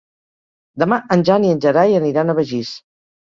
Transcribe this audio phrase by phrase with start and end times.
[0.83, 2.73] Demà en Jan i en Gerai aniran a Begís.